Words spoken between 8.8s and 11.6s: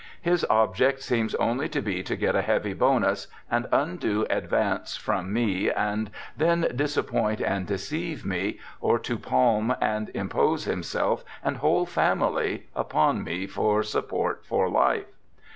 to palm and impose himself and